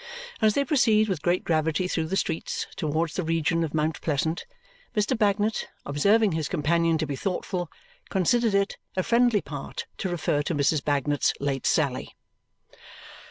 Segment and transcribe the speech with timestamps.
[0.41, 4.47] As they proceed with great gravity through the streets towards the region of Mount Pleasant,
[4.95, 5.15] Mr.
[5.15, 7.69] Bagnet, observing his companion to be thoughtful,
[8.09, 10.83] considers it a friendly part to refer to Mrs.
[10.83, 12.15] Bagnet's late sally.